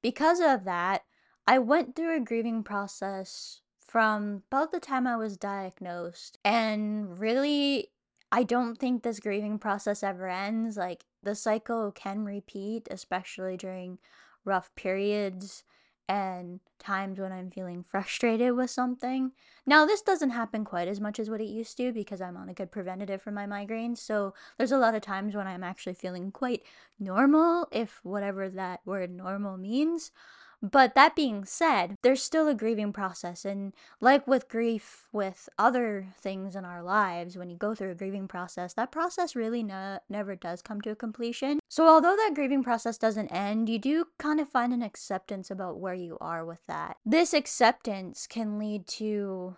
because 0.00 0.40
of 0.40 0.64
that, 0.64 1.04
I 1.46 1.58
went 1.58 1.94
through 1.94 2.16
a 2.16 2.20
grieving 2.24 2.62
process 2.62 3.60
from 3.78 4.42
about 4.50 4.72
the 4.72 4.80
time 4.80 5.06
I 5.06 5.16
was 5.16 5.36
diagnosed 5.36 6.38
and 6.44 7.18
really 7.20 7.90
I 8.32 8.42
don't 8.42 8.76
think 8.76 9.02
this 9.02 9.20
grieving 9.20 9.58
process 9.58 10.02
ever 10.02 10.28
ends. 10.28 10.76
Like 10.76 11.04
the 11.22 11.34
cycle 11.34 11.92
can 11.92 12.24
repeat, 12.24 12.88
especially 12.90 13.56
during 13.56 13.98
rough 14.44 14.74
periods 14.74 15.64
and 16.08 16.60
times 16.78 17.18
when 17.18 17.32
I'm 17.32 17.50
feeling 17.50 17.82
frustrated 17.90 18.54
with 18.54 18.70
something. 18.70 19.32
Now, 19.66 19.84
this 19.84 20.02
doesn't 20.02 20.30
happen 20.30 20.64
quite 20.64 20.88
as 20.88 21.00
much 21.00 21.18
as 21.18 21.28
what 21.28 21.40
it 21.40 21.48
used 21.48 21.76
to 21.78 21.92
because 21.92 22.20
I'm 22.20 22.36
on 22.36 22.48
a 22.48 22.54
good 22.54 22.70
preventative 22.70 23.20
for 23.22 23.32
my 23.32 23.46
migraines. 23.46 23.98
So, 23.98 24.34
there's 24.56 24.72
a 24.72 24.78
lot 24.78 24.94
of 24.94 25.02
times 25.02 25.34
when 25.34 25.46
I'm 25.46 25.64
actually 25.64 25.94
feeling 25.94 26.30
quite 26.30 26.62
normal, 26.98 27.66
if 27.72 28.00
whatever 28.04 28.48
that 28.50 28.80
word 28.84 29.10
normal 29.10 29.56
means. 29.56 30.12
But 30.70 30.94
that 30.94 31.14
being 31.14 31.44
said, 31.44 31.96
there's 32.02 32.22
still 32.22 32.48
a 32.48 32.54
grieving 32.54 32.92
process. 32.92 33.44
And 33.44 33.72
like 34.00 34.26
with 34.26 34.48
grief, 34.48 35.08
with 35.12 35.48
other 35.58 36.08
things 36.18 36.56
in 36.56 36.64
our 36.64 36.82
lives, 36.82 37.36
when 37.36 37.50
you 37.50 37.56
go 37.56 37.74
through 37.74 37.92
a 37.92 37.94
grieving 37.94 38.26
process, 38.26 38.74
that 38.74 38.90
process 38.90 39.36
really 39.36 39.62
ne- 39.62 39.98
never 40.08 40.34
does 40.34 40.62
come 40.62 40.80
to 40.82 40.90
a 40.90 40.96
completion. 40.96 41.60
So, 41.68 41.86
although 41.86 42.16
that 42.16 42.32
grieving 42.34 42.62
process 42.62 42.98
doesn't 42.98 43.28
end, 43.28 43.68
you 43.68 43.78
do 43.78 44.06
kind 44.18 44.40
of 44.40 44.48
find 44.48 44.72
an 44.72 44.82
acceptance 44.82 45.50
about 45.50 45.78
where 45.78 45.94
you 45.94 46.18
are 46.20 46.44
with 46.44 46.60
that. 46.66 46.96
This 47.04 47.32
acceptance 47.32 48.26
can 48.26 48.58
lead 48.58 48.86
to 48.88 49.56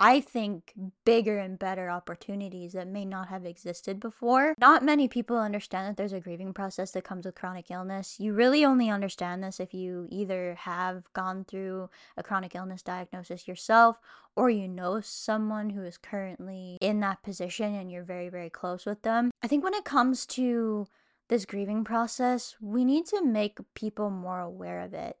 I 0.00 0.20
think, 0.20 0.72
bigger 1.04 1.38
and 1.38 1.58
better 1.58 1.90
opportunities 1.90 2.72
that 2.72 2.88
may 2.88 3.04
not 3.04 3.28
have 3.28 3.44
existed 3.44 4.00
before. 4.00 4.54
Not 4.58 4.82
many 4.82 5.08
people 5.08 5.38
understand 5.38 5.88
that 5.88 5.96
there's 5.98 6.14
a 6.14 6.20
grieving 6.20 6.54
process 6.54 6.92
that 6.92 7.04
comes 7.04 7.26
with 7.26 7.34
chronic 7.34 7.70
illness. 7.70 8.16
You 8.18 8.32
really 8.32 8.64
only 8.64 8.88
understand 8.88 9.44
this 9.44 9.60
if 9.60 9.74
you 9.74 10.06
either 10.08 10.54
have 10.60 11.12
gone 11.12 11.44
through 11.44 11.90
a 12.16 12.22
chronic 12.22 12.54
illness 12.54 12.80
diagnosis 12.82 13.46
yourself 13.46 14.00
or 14.34 14.48
you 14.48 14.66
know 14.66 15.00
someone 15.02 15.70
who 15.70 15.82
is 15.82 15.98
currently 15.98 16.78
in 16.80 17.00
that 17.00 17.22
position 17.22 17.74
and 17.74 17.92
you're 17.92 18.02
very, 18.02 18.30
very 18.30 18.48
close 18.50 18.86
with 18.86 19.02
them. 19.02 19.30
I 19.42 19.48
think 19.48 19.62
when 19.62 19.74
it 19.74 19.84
comes 19.84 20.24
to 20.26 20.86
this 21.28 21.44
grieving 21.44 21.84
process, 21.84 22.56
we 22.60 22.84
need 22.84 23.06
to 23.06 23.24
make 23.24 23.58
people 23.74 24.10
more 24.10 24.40
aware 24.40 24.80
of 24.80 24.94
it. 24.94 25.16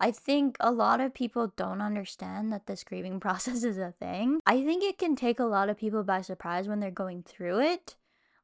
I 0.00 0.10
think 0.10 0.56
a 0.60 0.72
lot 0.72 1.00
of 1.00 1.12
people 1.12 1.52
don't 1.56 1.82
understand 1.82 2.52
that 2.52 2.66
this 2.66 2.84
grieving 2.84 3.20
process 3.26 3.64
is 3.64 3.78
a 3.78 3.92
thing. 3.92 4.40
I 4.46 4.64
think 4.64 4.82
it 4.82 4.98
can 4.98 5.14
take 5.14 5.38
a 5.38 5.44
lot 5.44 5.68
of 5.68 5.78
people 5.78 6.02
by 6.02 6.22
surprise 6.22 6.66
when 6.66 6.80
they're 6.80 6.90
going 6.90 7.22
through 7.22 7.60
it. 7.60 7.96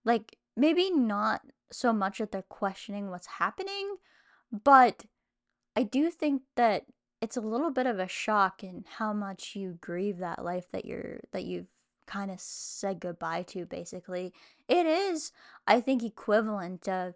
Like, 0.05 0.37
maybe 0.57 0.91
not 0.91 1.41
so 1.73 1.93
much 1.93 2.19
that 2.19 2.31
they're 2.31 2.43
questioning 2.43 3.11
what's 3.11 3.27
happening, 3.27 3.97
but 4.53 5.07
I 5.75 5.83
do 5.83 6.11
think 6.11 6.43
that 6.55 6.87
it's 7.21 7.37
a 7.37 7.41
little 7.41 7.71
bit 7.71 7.87
of 7.87 7.99
a 7.99 8.09
shock 8.09 8.63
in 8.63 8.85
how 8.99 9.13
much 9.13 9.57
you 9.57 9.79
grieve 9.81 10.19
that 10.19 10.45
life 10.45 10.71
that 10.71 10.85
you're 10.85 11.21
that 11.33 11.45
you've 11.45 11.71
kind 12.07 12.31
of 12.31 12.41
said 12.41 13.01
goodbye 13.01 13.43
to 13.43 13.67
basically. 13.67 14.33
It 14.69 14.87
is 14.87 15.33
I 15.67 15.81
think 15.81 16.03
equivalent 16.03 16.89
of 16.89 17.15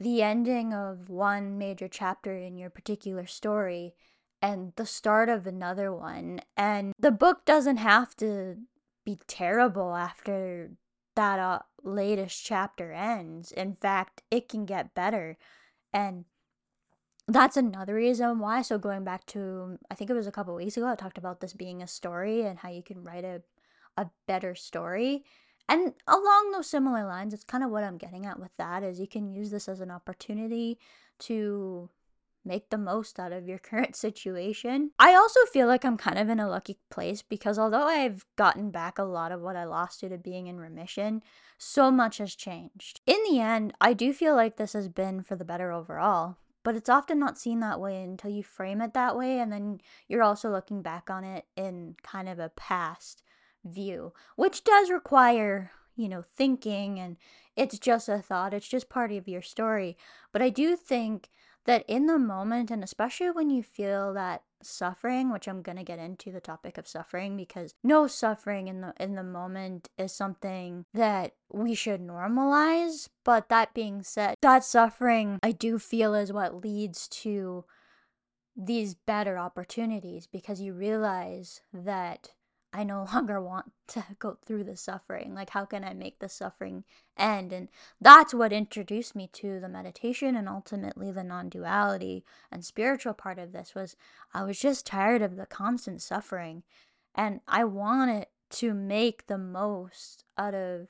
the 0.00 0.22
ending 0.22 0.72
of 0.72 1.08
one 1.10 1.58
major 1.58 1.88
chapter 1.88 2.36
in 2.36 2.56
your 2.56 2.70
particular 2.70 3.26
story 3.26 3.94
and 4.40 4.72
the 4.76 4.86
start 4.86 5.28
of 5.28 5.46
another 5.46 5.92
one. 5.92 6.40
And 6.56 6.92
the 6.98 7.10
book 7.10 7.44
doesn't 7.44 7.78
have 7.78 8.16
to 8.16 8.56
be 9.04 9.18
terrible 9.26 9.94
after 9.94 10.70
that 11.16 11.38
uh, 11.38 11.60
latest 11.82 12.44
chapter 12.44 12.92
ends. 12.92 13.50
In 13.50 13.74
fact, 13.74 14.22
it 14.30 14.48
can 14.48 14.64
get 14.64 14.94
better. 14.94 15.36
And 15.92 16.26
that's 17.26 17.56
another 17.56 17.94
reason 17.94 18.38
why. 18.38 18.62
So, 18.62 18.78
going 18.78 19.04
back 19.04 19.26
to, 19.26 19.78
I 19.90 19.94
think 19.94 20.10
it 20.10 20.14
was 20.14 20.26
a 20.26 20.32
couple 20.32 20.54
weeks 20.54 20.76
ago, 20.76 20.86
I 20.86 20.94
talked 20.94 21.18
about 21.18 21.40
this 21.40 21.52
being 21.52 21.82
a 21.82 21.86
story 21.88 22.42
and 22.42 22.58
how 22.58 22.70
you 22.70 22.82
can 22.82 23.02
write 23.02 23.24
a, 23.24 23.42
a 23.96 24.08
better 24.26 24.54
story. 24.54 25.24
And 25.68 25.92
along 26.06 26.52
those 26.52 26.66
similar 26.66 27.04
lines, 27.04 27.34
it's 27.34 27.44
kind 27.44 27.62
of 27.62 27.70
what 27.70 27.84
I'm 27.84 27.98
getting 27.98 28.24
at 28.26 28.40
with 28.40 28.56
that 28.56 28.82
is 28.82 28.98
you 28.98 29.06
can 29.06 29.30
use 29.30 29.50
this 29.50 29.68
as 29.68 29.80
an 29.80 29.90
opportunity 29.90 30.78
to 31.20 31.90
make 32.44 32.70
the 32.70 32.78
most 32.78 33.20
out 33.20 33.32
of 33.32 33.46
your 33.46 33.58
current 33.58 33.94
situation. 33.94 34.90
I 34.98 35.14
also 35.14 35.40
feel 35.52 35.66
like 35.66 35.84
I'm 35.84 35.98
kind 35.98 36.18
of 36.18 36.28
in 36.28 36.40
a 36.40 36.48
lucky 36.48 36.78
place 36.90 37.22
because 37.22 37.58
although 37.58 37.86
I've 37.86 38.24
gotten 38.36 38.70
back 38.70 38.98
a 38.98 39.04
lot 39.04 39.30
of 39.30 39.42
what 39.42 39.56
I 39.56 39.64
lost 39.64 40.00
due 40.00 40.08
to 40.08 40.18
being 40.18 40.46
in 40.46 40.58
remission, 40.58 41.22
so 41.58 41.90
much 41.90 42.18
has 42.18 42.34
changed. 42.34 43.00
In 43.06 43.18
the 43.28 43.40
end, 43.40 43.74
I 43.80 43.92
do 43.92 44.12
feel 44.12 44.34
like 44.34 44.56
this 44.56 44.72
has 44.72 44.88
been 44.88 45.22
for 45.22 45.36
the 45.36 45.44
better 45.44 45.70
overall, 45.70 46.38
but 46.64 46.76
it's 46.76 46.88
often 46.88 47.18
not 47.18 47.38
seen 47.38 47.60
that 47.60 47.80
way 47.80 48.02
until 48.02 48.30
you 48.30 48.42
frame 48.42 48.80
it 48.80 48.94
that 48.94 49.16
way 49.16 49.38
and 49.38 49.52
then 49.52 49.80
you're 50.08 50.22
also 50.22 50.50
looking 50.50 50.82
back 50.82 51.10
on 51.10 51.24
it 51.24 51.44
in 51.56 51.96
kind 52.02 52.28
of 52.28 52.38
a 52.38 52.50
past 52.50 53.22
view, 53.64 54.12
which 54.36 54.64
does 54.64 54.90
require, 54.90 55.70
you 55.96 56.08
know, 56.08 56.22
thinking 56.22 56.98
and 56.98 57.16
it's 57.56 57.78
just 57.78 58.08
a 58.08 58.18
thought, 58.18 58.54
it's 58.54 58.68
just 58.68 58.88
part 58.88 59.10
of 59.12 59.28
your 59.28 59.42
story. 59.42 59.96
But 60.32 60.42
I 60.42 60.50
do 60.50 60.76
think 60.76 61.30
that 61.66 61.84
in 61.88 62.06
the 62.06 62.18
moment, 62.18 62.70
and 62.70 62.82
especially 62.82 63.30
when 63.30 63.50
you 63.50 63.62
feel 63.62 64.14
that 64.14 64.42
suffering, 64.62 65.30
which 65.30 65.46
I'm 65.46 65.62
gonna 65.62 65.84
get 65.84 65.98
into 65.98 66.32
the 66.32 66.40
topic 66.40 66.78
of 66.78 66.88
suffering 66.88 67.36
because 67.36 67.74
no 67.84 68.06
suffering 68.06 68.68
in 68.68 68.80
the 68.80 68.94
in 68.98 69.14
the 69.14 69.22
moment 69.22 69.88
is 69.98 70.12
something 70.12 70.84
that 70.94 71.34
we 71.52 71.74
should 71.74 72.00
normalize. 72.00 73.08
But 73.24 73.48
that 73.50 73.74
being 73.74 74.02
said, 74.02 74.36
that 74.40 74.64
suffering 74.64 75.38
I 75.42 75.52
do 75.52 75.78
feel 75.78 76.14
is 76.14 76.32
what 76.32 76.62
leads 76.62 77.08
to 77.08 77.64
these 78.56 78.94
better 78.94 79.38
opportunities 79.38 80.26
because 80.26 80.60
you 80.60 80.72
realize 80.72 81.60
that 81.72 82.30
I 82.72 82.84
no 82.84 83.06
longer 83.14 83.40
want 83.40 83.72
to 83.88 84.04
go 84.18 84.38
through 84.44 84.64
the 84.64 84.76
suffering. 84.76 85.34
Like, 85.34 85.50
how 85.50 85.64
can 85.64 85.84
I 85.84 85.94
make 85.94 86.18
the 86.18 86.28
suffering 86.28 86.84
end? 87.16 87.52
And 87.52 87.68
that's 88.00 88.34
what 88.34 88.52
introduced 88.52 89.14
me 89.14 89.28
to 89.34 89.60
the 89.60 89.68
meditation 89.68 90.36
and 90.36 90.48
ultimately 90.48 91.10
the 91.10 91.24
non 91.24 91.48
duality 91.48 92.24
and 92.50 92.64
spiritual 92.64 93.14
part 93.14 93.38
of 93.38 93.52
this 93.52 93.74
was 93.74 93.96
I 94.34 94.44
was 94.44 94.58
just 94.58 94.86
tired 94.86 95.22
of 95.22 95.36
the 95.36 95.46
constant 95.46 96.02
suffering. 96.02 96.62
And 97.14 97.40
I 97.48 97.64
wanted 97.64 98.26
to 98.50 98.74
make 98.74 99.26
the 99.26 99.38
most 99.38 100.24
out 100.36 100.54
of 100.54 100.88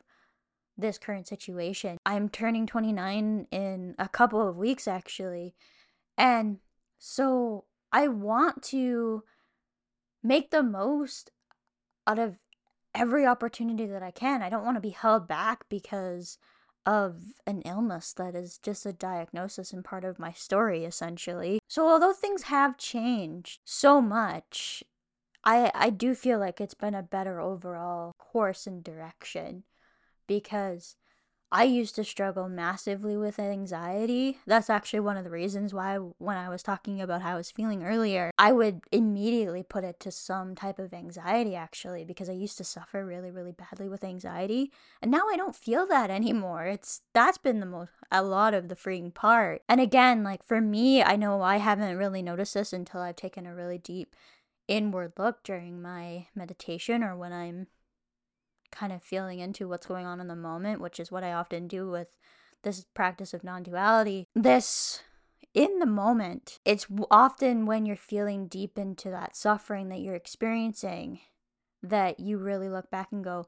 this 0.76 0.98
current 0.98 1.26
situation. 1.26 1.98
I'm 2.06 2.28
turning 2.28 2.66
29 2.66 3.48
in 3.50 3.94
a 3.98 4.08
couple 4.08 4.46
of 4.46 4.56
weeks, 4.56 4.86
actually. 4.86 5.54
And 6.16 6.58
so 6.98 7.64
I 7.92 8.08
want 8.08 8.62
to 8.64 9.24
make 10.22 10.50
the 10.50 10.62
most 10.62 11.30
out 12.08 12.18
of 12.18 12.38
every 12.94 13.26
opportunity 13.26 13.86
that 13.86 14.02
I 14.02 14.10
can. 14.10 14.42
I 14.42 14.48
don't 14.48 14.64
want 14.64 14.76
to 14.76 14.80
be 14.80 14.90
held 14.90 15.28
back 15.28 15.68
because 15.68 16.38
of 16.86 17.20
an 17.46 17.60
illness 17.62 18.14
that 18.14 18.34
is 18.34 18.58
just 18.58 18.86
a 18.86 18.92
diagnosis 18.94 19.74
and 19.74 19.84
part 19.84 20.04
of 20.04 20.18
my 20.18 20.32
story 20.32 20.84
essentially. 20.86 21.60
So 21.68 21.86
although 21.86 22.14
things 22.14 22.44
have 22.44 22.78
changed 22.78 23.60
so 23.64 24.00
much, 24.00 24.82
I 25.44 25.70
I 25.74 25.90
do 25.90 26.14
feel 26.14 26.38
like 26.38 26.60
it's 26.60 26.74
been 26.74 26.94
a 26.94 27.02
better 27.02 27.40
overall 27.40 28.12
course 28.18 28.66
and 28.66 28.82
direction 28.82 29.64
because 30.26 30.96
I 31.50 31.64
used 31.64 31.94
to 31.94 32.04
struggle 32.04 32.48
massively 32.48 33.16
with 33.16 33.38
anxiety. 33.38 34.38
That's 34.46 34.68
actually 34.68 35.00
one 35.00 35.16
of 35.16 35.24
the 35.24 35.30
reasons 35.30 35.72
why, 35.72 35.96
when 35.96 36.36
I 36.36 36.50
was 36.50 36.62
talking 36.62 37.00
about 37.00 37.22
how 37.22 37.32
I 37.32 37.36
was 37.36 37.50
feeling 37.50 37.82
earlier, 37.82 38.30
I 38.38 38.52
would 38.52 38.82
immediately 38.92 39.62
put 39.62 39.82
it 39.82 39.98
to 40.00 40.10
some 40.10 40.54
type 40.54 40.78
of 40.78 40.92
anxiety, 40.92 41.54
actually, 41.54 42.04
because 42.04 42.28
I 42.28 42.34
used 42.34 42.58
to 42.58 42.64
suffer 42.64 43.04
really, 43.04 43.30
really 43.30 43.52
badly 43.52 43.88
with 43.88 44.04
anxiety. 44.04 44.70
And 45.00 45.10
now 45.10 45.26
I 45.30 45.36
don't 45.36 45.56
feel 45.56 45.86
that 45.86 46.10
anymore. 46.10 46.66
It's 46.66 47.00
that's 47.14 47.38
been 47.38 47.60
the 47.60 47.66
most, 47.66 47.92
a 48.12 48.22
lot 48.22 48.52
of 48.52 48.68
the 48.68 48.76
freeing 48.76 49.10
part. 49.10 49.62
And 49.70 49.80
again, 49.80 50.22
like 50.22 50.42
for 50.42 50.60
me, 50.60 51.02
I 51.02 51.16
know 51.16 51.40
I 51.40 51.56
haven't 51.56 51.96
really 51.96 52.20
noticed 52.20 52.54
this 52.54 52.74
until 52.74 53.00
I've 53.00 53.16
taken 53.16 53.46
a 53.46 53.54
really 53.54 53.78
deep 53.78 54.14
inward 54.66 55.14
look 55.18 55.42
during 55.42 55.80
my 55.80 56.26
meditation 56.34 57.02
or 57.02 57.16
when 57.16 57.32
I'm 57.32 57.68
kind 58.70 58.92
of 58.92 59.02
feeling 59.02 59.40
into 59.40 59.68
what's 59.68 59.86
going 59.86 60.06
on 60.06 60.20
in 60.20 60.28
the 60.28 60.36
moment, 60.36 60.80
which 60.80 61.00
is 61.00 61.10
what 61.10 61.24
I 61.24 61.32
often 61.32 61.68
do 61.68 61.88
with 61.90 62.08
this 62.62 62.84
practice 62.94 63.34
of 63.34 63.44
non 63.44 63.62
duality. 63.62 64.26
This 64.34 65.02
in 65.54 65.78
the 65.78 65.86
moment, 65.86 66.58
it's 66.64 66.86
often 67.10 67.66
when 67.66 67.86
you're 67.86 67.96
feeling 67.96 68.46
deep 68.46 68.78
into 68.78 69.10
that 69.10 69.36
suffering 69.36 69.88
that 69.88 70.00
you're 70.00 70.14
experiencing 70.14 71.20
that 71.82 72.20
you 72.20 72.38
really 72.38 72.68
look 72.68 72.90
back 72.90 73.08
and 73.12 73.24
go, 73.24 73.46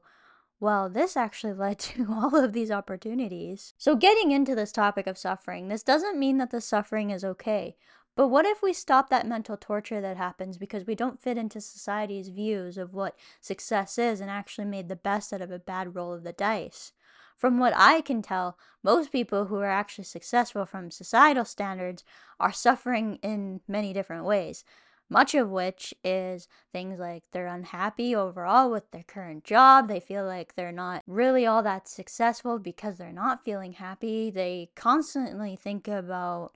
well, 0.59 0.89
this 0.89 1.17
actually 1.17 1.53
led 1.57 1.79
to 1.79 2.07
all 2.09 2.35
of 2.35 2.53
these 2.53 2.71
opportunities. 2.71 3.73
So, 3.77 3.95
getting 3.95 4.31
into 4.31 4.55
this 4.55 4.71
topic 4.71 5.07
of 5.07 5.17
suffering, 5.17 5.67
this 5.67 5.83
doesn't 5.83 6.19
mean 6.19 6.37
that 6.37 6.51
the 6.51 6.61
suffering 6.61 7.09
is 7.09 7.23
okay. 7.23 7.75
But 8.15 8.27
what 8.27 8.45
if 8.45 8.61
we 8.61 8.73
stop 8.73 9.09
that 9.09 9.25
mental 9.25 9.55
torture 9.55 10.01
that 10.01 10.17
happens 10.17 10.57
because 10.57 10.85
we 10.85 10.95
don't 10.95 11.21
fit 11.21 11.37
into 11.37 11.61
society's 11.61 12.29
views 12.29 12.77
of 12.77 12.93
what 12.93 13.17
success 13.39 13.97
is 13.97 14.19
and 14.19 14.29
actually 14.29 14.65
made 14.65 14.89
the 14.89 14.95
best 14.95 15.31
out 15.31 15.41
of 15.41 15.51
a 15.51 15.59
bad 15.59 15.95
roll 15.95 16.13
of 16.13 16.23
the 16.23 16.33
dice? 16.33 16.91
From 17.37 17.57
what 17.57 17.73
I 17.75 18.01
can 18.01 18.21
tell, 18.21 18.57
most 18.83 19.11
people 19.11 19.45
who 19.45 19.55
are 19.55 19.65
actually 19.65 20.03
successful 20.03 20.65
from 20.65 20.91
societal 20.91 21.45
standards 21.45 22.03
are 22.39 22.51
suffering 22.51 23.17
in 23.23 23.61
many 23.67 23.93
different 23.93 24.25
ways. 24.25 24.63
Much 25.09 25.33
of 25.33 25.49
which 25.49 25.93
is 26.03 26.47
things 26.71 26.99
like 26.99 27.23
they're 27.31 27.47
unhappy 27.47 28.15
overall 28.15 28.69
with 28.69 28.89
their 28.91 29.03
current 29.03 29.43
job. 29.43 29.87
They 29.87 29.99
feel 29.99 30.25
like 30.25 30.53
they're 30.53 30.71
not 30.71 31.03
really 31.07 31.45
all 31.45 31.63
that 31.63 31.87
successful 31.87 32.59
because 32.59 32.97
they're 32.97 33.11
not 33.11 33.43
feeling 33.43 33.73
happy. 33.73 34.29
They 34.29 34.69
constantly 34.75 35.55
think 35.55 35.87
about 35.87 36.53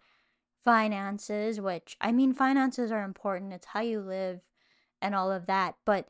finances, 0.65 1.61
which 1.61 1.95
I 2.01 2.11
mean, 2.11 2.33
finances 2.33 2.91
are 2.91 3.03
important. 3.03 3.53
It's 3.53 3.67
how 3.67 3.81
you 3.81 4.01
live 4.01 4.41
and 5.01 5.15
all 5.15 5.31
of 5.31 5.45
that. 5.45 5.75
But 5.85 6.09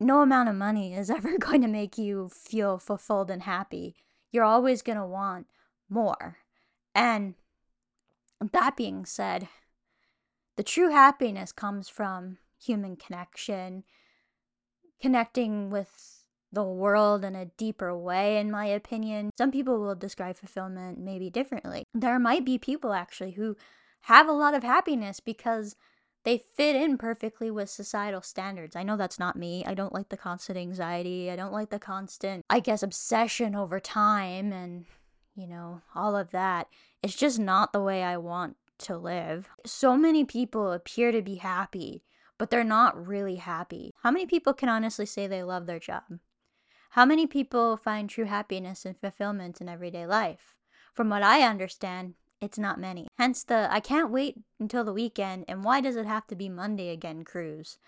no 0.00 0.22
amount 0.22 0.48
of 0.48 0.54
money 0.54 0.94
is 0.94 1.10
ever 1.10 1.36
going 1.36 1.60
to 1.62 1.68
make 1.68 1.98
you 1.98 2.30
feel 2.32 2.78
fulfilled 2.78 3.30
and 3.30 3.42
happy. 3.42 3.96
You're 4.32 4.44
always 4.44 4.80
going 4.80 4.98
to 4.98 5.06
want 5.06 5.46
more. 5.90 6.38
And 6.94 7.34
that 8.52 8.76
being 8.76 9.04
said, 9.04 9.48
the 10.56 10.62
true 10.62 10.90
happiness 10.90 11.50
comes 11.52 11.88
from 11.88 12.38
human 12.62 12.96
connection, 12.96 13.84
connecting 15.00 15.70
with 15.70 16.23
the 16.54 16.64
world 16.64 17.24
in 17.24 17.34
a 17.34 17.46
deeper 17.46 17.96
way, 17.96 18.38
in 18.38 18.50
my 18.50 18.66
opinion. 18.66 19.30
Some 19.36 19.50
people 19.50 19.80
will 19.80 19.94
describe 19.94 20.36
fulfillment 20.36 20.98
maybe 20.98 21.30
differently. 21.30 21.84
There 21.92 22.18
might 22.18 22.44
be 22.44 22.58
people 22.58 22.92
actually 22.92 23.32
who 23.32 23.56
have 24.02 24.28
a 24.28 24.32
lot 24.32 24.54
of 24.54 24.62
happiness 24.62 25.20
because 25.20 25.76
they 26.24 26.38
fit 26.38 26.74
in 26.74 26.96
perfectly 26.96 27.50
with 27.50 27.68
societal 27.68 28.22
standards. 28.22 28.74
I 28.74 28.82
know 28.82 28.96
that's 28.96 29.18
not 29.18 29.36
me. 29.36 29.64
I 29.66 29.74
don't 29.74 29.92
like 29.92 30.08
the 30.08 30.16
constant 30.16 30.58
anxiety. 30.58 31.30
I 31.30 31.36
don't 31.36 31.52
like 31.52 31.70
the 31.70 31.78
constant, 31.78 32.44
I 32.48 32.60
guess, 32.60 32.82
obsession 32.82 33.54
over 33.54 33.78
time 33.78 34.52
and, 34.52 34.86
you 35.34 35.46
know, 35.46 35.82
all 35.94 36.16
of 36.16 36.30
that. 36.30 36.68
It's 37.02 37.14
just 37.14 37.38
not 37.38 37.72
the 37.72 37.82
way 37.82 38.02
I 38.02 38.16
want 38.16 38.56
to 38.78 38.96
live. 38.96 39.48
So 39.66 39.96
many 39.96 40.24
people 40.24 40.72
appear 40.72 41.12
to 41.12 41.22
be 41.22 41.36
happy, 41.36 42.02
but 42.38 42.50
they're 42.50 42.64
not 42.64 43.06
really 43.06 43.36
happy. 43.36 43.92
How 44.02 44.10
many 44.10 44.26
people 44.26 44.54
can 44.54 44.68
honestly 44.68 45.06
say 45.06 45.26
they 45.26 45.42
love 45.42 45.66
their 45.66 45.78
job? 45.78 46.04
How 46.94 47.04
many 47.04 47.26
people 47.26 47.76
find 47.76 48.08
true 48.08 48.26
happiness 48.26 48.84
and 48.84 48.96
fulfillment 48.96 49.60
in 49.60 49.68
everyday 49.68 50.06
life? 50.06 50.54
From 50.92 51.10
what 51.10 51.24
I 51.24 51.42
understand, 51.42 52.14
it's 52.40 52.56
not 52.56 52.78
many. 52.78 53.08
Hence 53.18 53.42
the 53.42 53.66
I 53.68 53.80
can't 53.80 54.12
wait 54.12 54.36
until 54.60 54.84
the 54.84 54.92
weekend 54.92 55.44
and 55.48 55.64
why 55.64 55.80
does 55.80 55.96
it 55.96 56.06
have 56.06 56.28
to 56.28 56.36
be 56.36 56.48
Monday 56.48 56.90
again 56.90 57.24
cruise? 57.24 57.78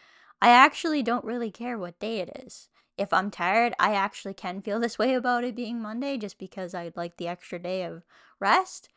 I 0.42 0.48
actually 0.48 1.04
don't 1.04 1.24
really 1.24 1.52
care 1.52 1.78
what 1.78 2.00
day 2.00 2.18
it 2.18 2.36
is. 2.44 2.68
If 2.98 3.12
I'm 3.12 3.30
tired, 3.30 3.74
I 3.78 3.94
actually 3.94 4.34
can 4.34 4.60
feel 4.60 4.80
this 4.80 4.98
way 4.98 5.14
about 5.14 5.44
it 5.44 5.54
being 5.54 5.80
Monday 5.80 6.16
just 6.16 6.36
because 6.36 6.74
I'd 6.74 6.96
like 6.96 7.16
the 7.16 7.28
extra 7.28 7.60
day 7.60 7.84
of 7.84 8.02
rest. 8.40 8.88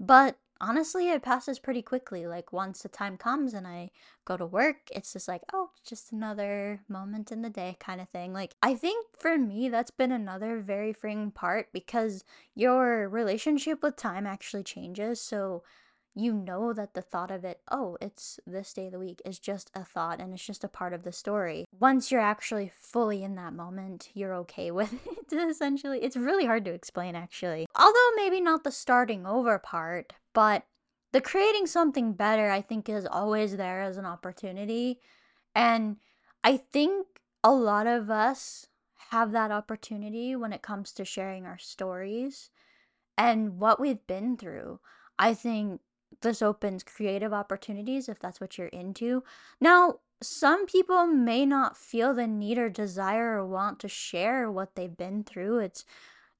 But 0.00 0.38
honestly, 0.62 1.10
it 1.10 1.22
passes 1.22 1.58
pretty 1.58 1.82
quickly. 1.82 2.26
Like 2.26 2.52
once 2.52 2.82
the 2.82 2.88
time 2.88 3.18
comes 3.18 3.52
and 3.52 3.66
I 3.66 3.90
go 4.24 4.36
to 4.36 4.46
work, 4.46 4.76
it's 4.94 5.12
just 5.12 5.28
like, 5.28 5.42
oh, 5.52 5.70
just 5.84 6.12
another 6.12 6.80
moment 6.88 7.32
in 7.32 7.42
the 7.42 7.50
day 7.50 7.76
kind 7.80 8.00
of 8.00 8.08
thing. 8.08 8.32
Like 8.32 8.54
I 8.62 8.74
think 8.74 9.06
for 9.18 9.36
me 9.36 9.68
that's 9.68 9.90
been 9.90 10.12
another 10.12 10.60
very 10.60 10.92
freeing 10.92 11.32
part 11.32 11.72
because 11.72 12.24
your 12.54 13.08
relationship 13.08 13.82
with 13.82 13.96
time 13.96 14.26
actually 14.26 14.62
changes. 14.62 15.20
So 15.20 15.64
you 16.14 16.32
know 16.32 16.72
that 16.72 16.94
the 16.94 17.02
thought 17.02 17.30
of 17.30 17.44
it, 17.44 17.60
oh, 17.70 17.96
it's 18.00 18.38
this 18.46 18.72
day 18.72 18.86
of 18.86 18.92
the 18.92 18.98
week, 18.98 19.22
is 19.24 19.38
just 19.38 19.70
a 19.74 19.84
thought 19.84 20.20
and 20.20 20.32
it's 20.34 20.44
just 20.44 20.64
a 20.64 20.68
part 20.68 20.92
of 20.92 21.04
the 21.04 21.12
story. 21.12 21.64
Once 21.78 22.10
you're 22.10 22.20
actually 22.20 22.70
fully 22.74 23.22
in 23.22 23.34
that 23.36 23.54
moment, 23.54 24.10
you're 24.14 24.34
okay 24.34 24.70
with 24.70 24.92
it, 24.92 25.50
essentially. 25.50 26.02
It's 26.02 26.16
really 26.16 26.44
hard 26.44 26.64
to 26.66 26.72
explain, 26.72 27.14
actually. 27.14 27.66
Although 27.74 28.10
maybe 28.16 28.40
not 28.40 28.64
the 28.64 28.70
starting 28.70 29.26
over 29.26 29.58
part, 29.58 30.12
but 30.32 30.64
the 31.12 31.20
creating 31.20 31.66
something 31.66 32.14
better, 32.14 32.50
I 32.50 32.62
think, 32.62 32.88
is 32.88 33.06
always 33.06 33.56
there 33.56 33.82
as 33.82 33.98
an 33.98 34.06
opportunity. 34.06 34.98
And 35.54 35.96
I 36.42 36.56
think 36.56 37.06
a 37.44 37.52
lot 37.52 37.86
of 37.86 38.10
us 38.10 38.66
have 39.10 39.32
that 39.32 39.50
opportunity 39.50 40.34
when 40.34 40.52
it 40.52 40.62
comes 40.62 40.92
to 40.92 41.04
sharing 41.04 41.44
our 41.44 41.58
stories 41.58 42.50
and 43.18 43.58
what 43.58 43.78
we've 43.78 44.06
been 44.06 44.36
through. 44.36 44.80
I 45.18 45.34
think 45.34 45.80
this 46.22 46.40
opens 46.40 46.82
creative 46.82 47.32
opportunities 47.32 48.08
if 48.08 48.18
that's 48.18 48.40
what 48.40 48.56
you're 48.56 48.68
into. 48.68 49.22
Now, 49.60 50.00
some 50.22 50.66
people 50.66 51.06
may 51.06 51.44
not 51.44 51.76
feel 51.76 52.14
the 52.14 52.26
need 52.26 52.56
or 52.56 52.68
desire 52.68 53.38
or 53.38 53.46
want 53.46 53.80
to 53.80 53.88
share 53.88 54.50
what 54.50 54.74
they've 54.74 54.96
been 54.96 55.24
through. 55.24 55.58
It's 55.58 55.84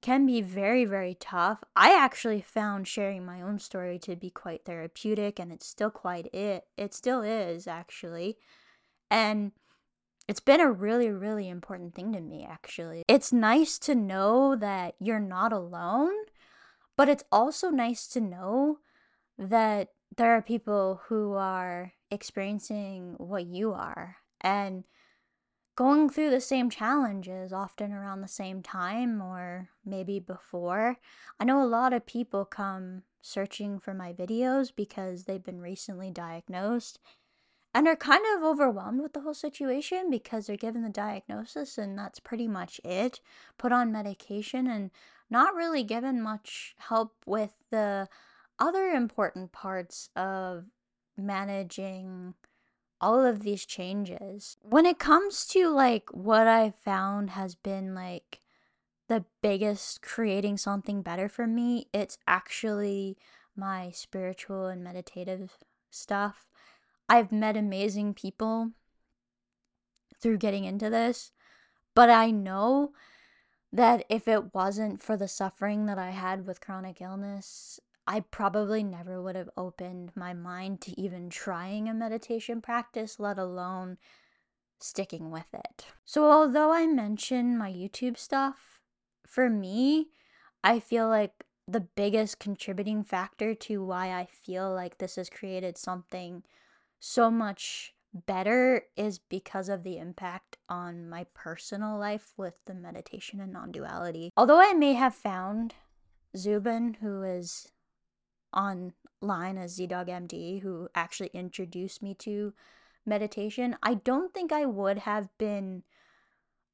can 0.02 0.26
be 0.26 0.42
very 0.42 0.84
very 0.84 1.14
tough. 1.14 1.64
I 1.74 1.96
actually 1.96 2.42
found 2.42 2.86
sharing 2.86 3.24
my 3.24 3.40
own 3.40 3.58
story 3.58 3.98
to 4.00 4.16
be 4.16 4.30
quite 4.30 4.64
therapeutic 4.64 5.38
and 5.38 5.52
it's 5.52 5.66
still 5.66 5.90
quite 5.90 6.26
it. 6.34 6.64
It 6.76 6.92
still 6.92 7.22
is 7.22 7.66
actually. 7.66 8.36
And 9.10 9.52
it's 10.28 10.40
been 10.40 10.60
a 10.60 10.70
really 10.70 11.10
really 11.10 11.48
important 11.48 11.94
thing 11.94 12.12
to 12.12 12.20
me 12.20 12.46
actually. 12.48 13.04
It's 13.08 13.32
nice 13.32 13.78
to 13.80 13.94
know 13.94 14.56
that 14.56 14.94
you're 14.98 15.20
not 15.20 15.52
alone, 15.52 16.14
but 16.96 17.08
it's 17.08 17.24
also 17.32 17.70
nice 17.70 18.06
to 18.08 18.20
know 18.20 18.78
that 19.38 19.88
there 20.16 20.32
are 20.32 20.42
people 20.42 21.00
who 21.06 21.34
are 21.34 21.92
experiencing 22.10 23.14
what 23.16 23.46
you 23.46 23.72
are 23.72 24.16
and 24.40 24.84
going 25.74 26.10
through 26.10 26.30
the 26.30 26.40
same 26.40 26.68
challenges, 26.68 27.52
often 27.52 27.92
around 27.92 28.20
the 28.20 28.28
same 28.28 28.62
time 28.62 29.22
or 29.22 29.70
maybe 29.84 30.18
before. 30.18 30.98
I 31.40 31.44
know 31.44 31.62
a 31.62 31.64
lot 31.64 31.92
of 31.92 32.06
people 32.06 32.44
come 32.44 33.02
searching 33.20 33.78
for 33.78 33.94
my 33.94 34.12
videos 34.12 34.72
because 34.74 35.24
they've 35.24 35.42
been 35.42 35.60
recently 35.60 36.10
diagnosed 36.10 36.98
and 37.74 37.88
are 37.88 37.96
kind 37.96 38.22
of 38.36 38.42
overwhelmed 38.42 39.00
with 39.00 39.14
the 39.14 39.20
whole 39.20 39.34
situation 39.34 40.10
because 40.10 40.46
they're 40.46 40.56
given 40.56 40.82
the 40.82 40.90
diagnosis 40.90 41.78
and 41.78 41.98
that's 41.98 42.20
pretty 42.20 42.46
much 42.46 42.80
it. 42.84 43.20
Put 43.56 43.72
on 43.72 43.92
medication 43.92 44.66
and 44.66 44.90
not 45.30 45.54
really 45.54 45.82
given 45.82 46.20
much 46.20 46.74
help 46.78 47.14
with 47.24 47.54
the 47.70 48.08
other 48.58 48.90
important 48.90 49.52
parts 49.52 50.10
of 50.14 50.64
managing 51.16 52.34
all 53.02 53.26
of 53.26 53.42
these 53.42 53.66
changes. 53.66 54.56
When 54.62 54.86
it 54.86 54.98
comes 54.98 55.44
to 55.48 55.68
like 55.68 56.08
what 56.12 56.46
I 56.46 56.72
found 56.84 57.30
has 57.30 57.56
been 57.56 57.94
like 57.94 58.40
the 59.08 59.24
biggest 59.42 60.00
creating 60.00 60.56
something 60.56 61.02
better 61.02 61.28
for 61.28 61.46
me, 61.46 61.88
it's 61.92 62.16
actually 62.26 63.18
my 63.56 63.90
spiritual 63.90 64.66
and 64.66 64.82
meditative 64.82 65.58
stuff. 65.90 66.46
I've 67.08 67.32
met 67.32 67.56
amazing 67.56 68.14
people 68.14 68.70
through 70.20 70.38
getting 70.38 70.64
into 70.64 70.88
this, 70.88 71.32
but 71.94 72.08
I 72.08 72.30
know 72.30 72.92
that 73.72 74.04
if 74.08 74.28
it 74.28 74.54
wasn't 74.54 75.02
for 75.02 75.16
the 75.16 75.28
suffering 75.28 75.86
that 75.86 75.98
I 75.98 76.10
had 76.10 76.46
with 76.46 76.60
chronic 76.60 77.00
illness 77.00 77.80
I 78.06 78.20
probably 78.20 78.82
never 78.82 79.22
would 79.22 79.36
have 79.36 79.50
opened 79.56 80.12
my 80.16 80.34
mind 80.34 80.80
to 80.82 81.00
even 81.00 81.30
trying 81.30 81.88
a 81.88 81.94
meditation 81.94 82.60
practice, 82.60 83.20
let 83.20 83.38
alone 83.38 83.98
sticking 84.80 85.30
with 85.30 85.46
it. 85.54 85.86
So, 86.04 86.30
although 86.30 86.72
I 86.72 86.86
mention 86.86 87.56
my 87.56 87.70
YouTube 87.70 88.18
stuff, 88.18 88.80
for 89.26 89.48
me, 89.48 90.08
I 90.64 90.80
feel 90.80 91.08
like 91.08 91.44
the 91.68 91.80
biggest 91.80 92.38
contributing 92.38 93.04
factor 93.04 93.54
to 93.54 93.84
why 93.84 94.12
I 94.12 94.26
feel 94.26 94.72
like 94.74 94.98
this 94.98 95.16
has 95.16 95.30
created 95.30 95.78
something 95.78 96.42
so 96.98 97.30
much 97.30 97.94
better 98.12 98.82
is 98.96 99.18
because 99.18 99.68
of 99.68 99.84
the 99.84 99.96
impact 99.96 100.58
on 100.68 101.08
my 101.08 101.24
personal 101.34 101.98
life 101.98 102.32
with 102.36 102.54
the 102.66 102.74
meditation 102.74 103.40
and 103.40 103.52
non 103.52 103.72
duality. 103.72 104.30
Although 104.36 104.60
I 104.60 104.74
may 104.74 104.94
have 104.94 105.14
found 105.14 105.74
Zubin, 106.36 106.94
who 107.00 107.22
is 107.22 107.71
online 108.52 109.58
as 109.58 109.78
ZDogMD, 109.78 110.62
who 110.62 110.88
actually 110.94 111.30
introduced 111.32 112.02
me 112.02 112.14
to 112.14 112.52
meditation, 113.04 113.76
I 113.82 113.94
don't 113.94 114.32
think 114.32 114.52
I 114.52 114.66
would 114.66 114.98
have 114.98 115.28
been 115.38 115.82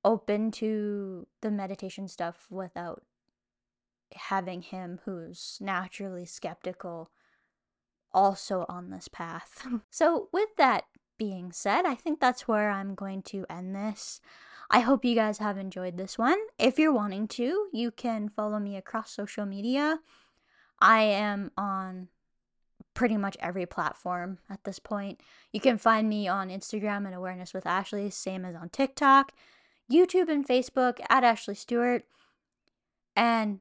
open 0.05 0.51
to 0.53 1.27
the 1.41 1.51
meditation 1.51 2.09
stuff 2.09 2.47
without 2.51 3.03
having 4.15 4.63
him 4.63 5.01
who's 5.05 5.59
naturally 5.61 6.25
skeptical 6.25 7.11
also 8.13 8.65
on 8.69 8.91
this 8.91 9.09
path. 9.09 9.67
so, 9.91 10.29
with 10.33 10.49
that 10.57 10.85
being 11.19 11.53
said, 11.53 11.85
I 11.85 11.95
think 11.95 12.21
that's 12.21 12.49
where 12.49 12.71
I'm 12.71 12.95
going 12.95 13.23
to 13.25 13.45
end 13.51 13.75
this. 13.75 14.21
I 14.71 14.81
hope 14.81 15.05
you 15.05 15.15
guys 15.15 15.39
have 15.39 15.57
enjoyed 15.57 15.97
this 15.97 16.19
one. 16.19 16.39
If 16.59 16.79
you're 16.79 16.93
wanting 16.93 17.27
to, 17.29 17.69
you 17.73 17.91
can 17.91 18.29
follow 18.29 18.59
me 18.59 18.77
across 18.77 19.11
social 19.11 19.47
media. 19.47 20.01
I 20.81 21.03
am 21.03 21.51
on 21.57 22.09
pretty 22.95 23.17
much 23.17 23.37
every 23.41 23.67
platform 23.67 24.39
at 24.51 24.65
this 24.65 24.79
point. 24.79 25.21
You 25.53 25.61
can 25.61 25.79
find 25.79 26.09
me 26.09 26.27
on 26.27 26.49
Instagram 26.49 27.07
at 27.07 27.15
Awareness 27.15 27.55
with 27.55 27.67
Ashley, 27.67 28.11
same 28.11 28.45
as 28.45 28.57
on 28.57 28.71
TikTok, 28.71 29.33
YouTube, 29.91 30.29
and 30.29 30.47
Facebook 30.47 30.99
at 31.09 31.25
Ashley 31.25 31.55
Stuart. 31.55 32.05
And 33.15 33.61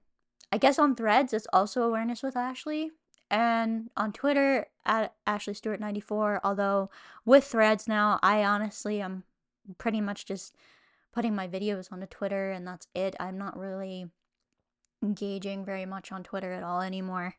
I 0.51 0.57
guess 0.57 0.79
on 0.79 0.95
threads, 0.95 1.33
it's 1.33 1.47
also 1.53 1.83
Awareness 1.83 2.23
with 2.23 2.35
Ashley. 2.35 2.91
And 3.29 3.89
on 3.97 4.13
Twitter 4.13 4.67
at 4.85 5.13
Ashley 5.25 5.53
Stuart 5.53 5.79
94. 5.79 6.41
Although 6.43 6.89
with 7.25 7.43
threads 7.43 7.87
now, 7.87 8.19
I 8.23 8.43
honestly 8.43 9.01
am 9.01 9.23
pretty 9.77 10.01
much 10.01 10.25
just 10.25 10.55
putting 11.13 11.35
my 11.35 11.47
videos 11.47 11.91
onto 11.91 12.05
Twitter 12.05 12.51
and 12.51 12.65
that's 12.65 12.87
it. 12.95 13.15
I'm 13.19 13.37
not 13.37 13.57
really 13.57 14.07
engaging 15.03 15.65
very 15.65 15.85
much 15.85 16.11
on 16.11 16.23
Twitter 16.23 16.51
at 16.53 16.63
all 16.63 16.81
anymore. 16.81 17.35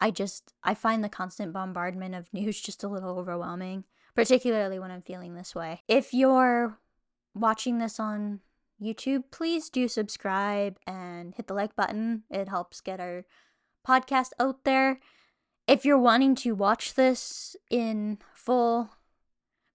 I 0.00 0.10
just 0.10 0.54
I 0.62 0.74
find 0.74 1.04
the 1.04 1.08
constant 1.08 1.52
bombardment 1.52 2.14
of 2.14 2.28
news 2.32 2.60
just 2.60 2.84
a 2.84 2.88
little 2.88 3.18
overwhelming, 3.18 3.84
particularly 4.14 4.78
when 4.78 4.90
I'm 4.90 5.02
feeling 5.02 5.34
this 5.34 5.54
way. 5.54 5.82
If 5.88 6.14
you're 6.14 6.78
watching 7.34 7.78
this 7.78 8.00
on 8.00 8.40
YouTube, 8.80 9.24
please 9.30 9.68
do 9.68 9.88
subscribe 9.88 10.78
and 10.86 11.34
hit 11.34 11.46
the 11.46 11.54
like 11.54 11.76
button. 11.76 12.24
It 12.30 12.48
helps 12.48 12.80
get 12.80 13.00
our 13.00 13.24
podcast 13.86 14.30
out 14.38 14.64
there. 14.64 15.00
If 15.66 15.84
you're 15.84 15.98
wanting 15.98 16.34
to 16.36 16.54
watch 16.54 16.94
this 16.94 17.54
in 17.70 18.18
full 18.32 18.90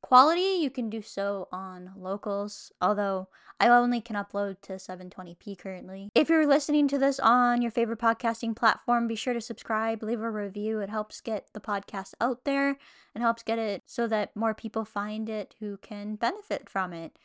quality, 0.05 0.59
you 0.61 0.69
can 0.69 0.87
do 0.87 1.01
so 1.01 1.47
on 1.51 1.91
locals, 1.97 2.71
although 2.79 3.27
I 3.59 3.69
only 3.69 4.01
can 4.01 4.15
upload 4.15 4.61
to 4.61 4.73
720p 4.73 5.57
currently. 5.57 6.09
If 6.13 6.29
you're 6.29 6.45
listening 6.45 6.87
to 6.89 6.99
this 6.99 7.19
on 7.19 7.63
your 7.63 7.71
favorite 7.71 7.97
podcasting 7.97 8.55
platform, 8.55 9.07
be 9.07 9.15
sure 9.15 9.33
to 9.33 9.41
subscribe, 9.41 10.03
leave 10.03 10.21
a 10.21 10.29
review. 10.29 10.79
It 10.79 10.91
helps 10.91 11.21
get 11.21 11.47
the 11.53 11.59
podcast 11.59 12.13
out 12.21 12.45
there 12.45 12.77
and 13.15 13.23
helps 13.23 13.41
get 13.41 13.57
it 13.57 13.81
so 13.87 14.05
that 14.07 14.35
more 14.35 14.53
people 14.53 14.85
find 14.85 15.27
it 15.27 15.55
who 15.59 15.77
can 15.77 16.17
benefit 16.17 16.69
from 16.69 16.93
it. 16.93 17.17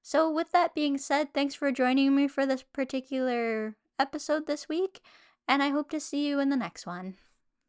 So, 0.00 0.30
with 0.30 0.52
that 0.52 0.76
being 0.76 0.96
said, 0.96 1.34
thanks 1.34 1.56
for 1.56 1.72
joining 1.72 2.14
me 2.14 2.28
for 2.28 2.46
this 2.46 2.62
particular 2.62 3.74
episode 3.98 4.46
this 4.46 4.68
week, 4.68 5.00
and 5.48 5.60
I 5.60 5.70
hope 5.70 5.90
to 5.90 5.98
see 5.98 6.28
you 6.28 6.38
in 6.38 6.50
the 6.50 6.56
next 6.56 6.86
one. 6.86 7.16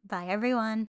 Bye, 0.08 0.28
everyone. 0.28 0.88